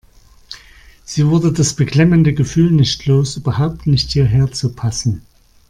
[1.05, 5.21] Sie wurde das beklemmende Gefühl nicht los, überhaupt nicht hierher zu passen.